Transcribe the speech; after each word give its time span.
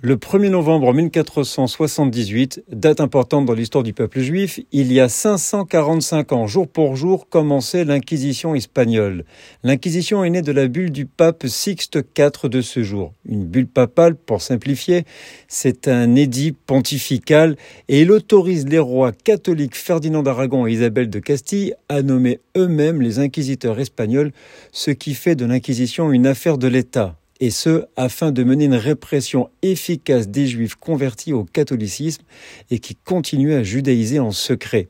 Le 0.00 0.14
1er 0.14 0.50
novembre 0.50 0.94
1478, 0.94 2.62
date 2.70 3.00
importante 3.00 3.46
dans 3.46 3.52
l'histoire 3.52 3.82
du 3.82 3.92
peuple 3.92 4.20
juif, 4.20 4.60
il 4.70 4.92
y 4.92 5.00
a 5.00 5.08
545 5.08 6.30
ans, 6.30 6.46
jour 6.46 6.68
pour 6.68 6.94
jour, 6.94 7.28
commençait 7.28 7.84
l'Inquisition 7.84 8.54
espagnole. 8.54 9.24
L'Inquisition 9.64 10.22
est 10.22 10.30
née 10.30 10.40
de 10.40 10.52
la 10.52 10.68
bulle 10.68 10.92
du 10.92 11.06
pape 11.06 11.48
Sixte 11.48 11.98
IV 12.16 12.48
de 12.48 12.60
ce 12.60 12.84
jour. 12.84 13.12
Une 13.28 13.44
bulle 13.44 13.66
papale, 13.66 14.14
pour 14.14 14.40
simplifier, 14.40 15.02
c'est 15.48 15.88
un 15.88 16.14
édit 16.14 16.52
pontifical 16.52 17.56
et 17.88 18.02
il 18.02 18.12
autorise 18.12 18.68
les 18.68 18.78
rois 18.78 19.10
catholiques 19.10 19.74
Ferdinand 19.74 20.22
d'Aragon 20.22 20.68
et 20.68 20.74
Isabelle 20.74 21.10
de 21.10 21.18
Castille 21.18 21.74
à 21.88 22.02
nommer 22.02 22.38
eux-mêmes 22.56 23.02
les 23.02 23.18
inquisiteurs 23.18 23.80
espagnols, 23.80 24.30
ce 24.70 24.92
qui 24.92 25.14
fait 25.14 25.34
de 25.34 25.44
l'Inquisition 25.44 26.12
une 26.12 26.28
affaire 26.28 26.56
de 26.56 26.68
l'État 26.68 27.16
et 27.40 27.50
ce, 27.50 27.84
afin 27.96 28.32
de 28.32 28.42
mener 28.44 28.64
une 28.64 28.74
répression 28.74 29.50
efficace 29.62 30.28
des 30.28 30.46
Juifs 30.46 30.74
convertis 30.74 31.32
au 31.32 31.44
catholicisme 31.44 32.22
et 32.70 32.78
qui 32.78 32.94
continuaient 32.94 33.56
à 33.56 33.62
judaïser 33.62 34.18
en 34.18 34.32
secret. 34.32 34.88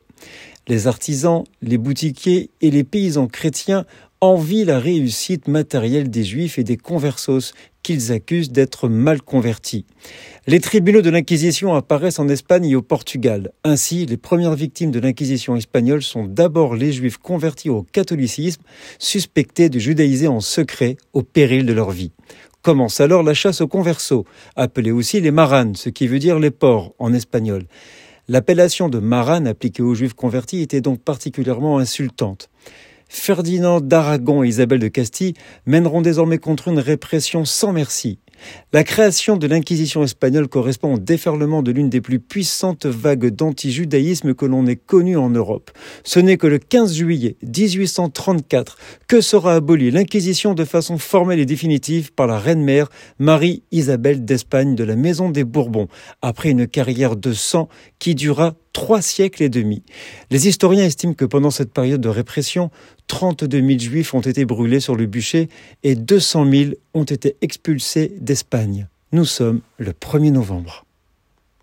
Les 0.66 0.86
artisans, 0.86 1.44
les 1.62 1.78
boutiquiers 1.78 2.50
et 2.60 2.70
les 2.70 2.84
paysans 2.84 3.26
chrétiens 3.26 3.84
envient 4.20 4.64
la 4.64 4.80
réussite 4.80 5.48
matérielle 5.48 6.10
des 6.10 6.24
Juifs 6.24 6.58
et 6.58 6.64
des 6.64 6.76
conversos 6.76 7.52
qu'ils 7.88 8.12
accusent 8.12 8.52
d'être 8.52 8.86
mal 8.90 9.22
convertis. 9.22 9.86
Les 10.46 10.60
tribunaux 10.60 11.00
de 11.00 11.08
l'Inquisition 11.08 11.74
apparaissent 11.74 12.18
en 12.18 12.28
Espagne 12.28 12.66
et 12.66 12.76
au 12.76 12.82
Portugal. 12.82 13.50
Ainsi, 13.64 14.04
les 14.04 14.18
premières 14.18 14.54
victimes 14.54 14.90
de 14.90 15.00
l'Inquisition 15.00 15.56
espagnole 15.56 16.02
sont 16.02 16.26
d'abord 16.26 16.74
les 16.74 16.92
Juifs 16.92 17.16
convertis 17.16 17.70
au 17.70 17.84
catholicisme, 17.84 18.60
suspectés 18.98 19.70
de 19.70 19.78
judaïser 19.78 20.28
en 20.28 20.40
secret 20.40 20.98
au 21.14 21.22
péril 21.22 21.64
de 21.64 21.72
leur 21.72 21.90
vie. 21.90 22.12
Commence 22.60 23.00
alors 23.00 23.22
la 23.22 23.32
chasse 23.32 23.62
aux 23.62 23.68
conversos, 23.68 24.24
appelée 24.54 24.90
aussi 24.90 25.22
les 25.22 25.30
maranes, 25.30 25.74
ce 25.74 25.88
qui 25.88 26.08
veut 26.08 26.18
dire 26.18 26.38
les 26.38 26.50
porcs 26.50 26.92
en 26.98 27.14
espagnol. 27.14 27.64
L'appellation 28.28 28.90
de 28.90 28.98
marane 28.98 29.46
appliquée 29.46 29.82
aux 29.82 29.94
juifs 29.94 30.12
convertis 30.12 30.60
était 30.60 30.82
donc 30.82 31.00
particulièrement 31.00 31.78
insultante. 31.78 32.50
Ferdinand 33.08 33.80
d'Aragon 33.80 34.44
et 34.44 34.48
Isabelle 34.48 34.80
de 34.80 34.88
Castille 34.88 35.34
mèneront 35.66 36.02
désormais 36.02 36.38
contre 36.38 36.68
une 36.68 36.78
répression 36.78 37.44
sans 37.44 37.72
merci. 37.72 38.18
La 38.72 38.84
création 38.84 39.36
de 39.36 39.46
l'Inquisition 39.46 40.02
espagnole 40.02 40.48
correspond 40.48 40.94
au 40.94 40.98
déferlement 40.98 41.62
de 41.62 41.72
l'une 41.72 41.88
des 41.90 42.00
plus 42.00 42.20
puissantes 42.20 42.86
vagues 42.86 43.30
d'antijudaïsme 43.30 44.34
que 44.34 44.46
l'on 44.46 44.66
ait 44.66 44.76
connues 44.76 45.16
en 45.16 45.30
Europe. 45.30 45.70
Ce 46.04 46.20
n'est 46.20 46.36
que 46.36 46.46
le 46.46 46.58
15 46.58 46.94
juillet 46.94 47.36
1834 47.42 48.78
que 49.06 49.20
sera 49.20 49.54
abolie 49.54 49.90
l'Inquisition 49.90 50.54
de 50.54 50.64
façon 50.64 50.98
formelle 50.98 51.40
et 51.40 51.46
définitive 51.46 52.12
par 52.12 52.26
la 52.26 52.38
reine-mère 52.38 52.88
Marie-Isabelle 53.18 54.24
d'Espagne 54.24 54.74
de 54.74 54.84
la 54.84 54.96
Maison 54.96 55.30
des 55.30 55.44
Bourbons, 55.44 55.88
après 56.22 56.50
une 56.50 56.66
carrière 56.66 57.16
de 57.16 57.32
sang 57.32 57.68
qui 57.98 58.14
dura 58.14 58.54
trois 58.72 59.02
siècles 59.02 59.42
et 59.42 59.48
demi. 59.48 59.82
Les 60.30 60.46
historiens 60.46 60.84
estiment 60.84 61.14
que 61.14 61.24
pendant 61.24 61.50
cette 61.50 61.72
période 61.72 62.00
de 62.00 62.08
répression, 62.08 62.70
32 63.08 63.66
000 63.66 63.78
juifs 63.78 64.14
ont 64.14 64.20
été 64.20 64.44
brûlés 64.44 64.80
sur 64.80 64.94
le 64.94 65.06
bûcher 65.06 65.48
et 65.82 65.94
200 65.94 66.50
000 66.50 66.70
ont 66.98 67.04
été 67.04 67.36
expulsés 67.40 68.12
d'Espagne. 68.20 68.88
Nous 69.12 69.24
sommes 69.24 69.60
le 69.78 69.92
1er 69.92 70.32
novembre. 70.32 70.84